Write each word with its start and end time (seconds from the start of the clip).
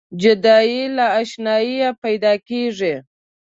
جدایي 0.21 0.81
له 0.97 1.05
اشناییه 1.21 1.89
پیداکیږي. 2.03 2.95